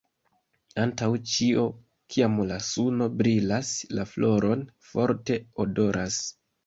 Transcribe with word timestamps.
Antaŭ 0.83 1.09
ĉio 1.33 1.65
kiam 2.15 2.39
la 2.53 2.57
suno 2.69 3.09
brilas 3.19 3.75
la 3.99 4.07
floroj 4.15 4.59
forte 4.93 5.39
odoras. 5.67 6.19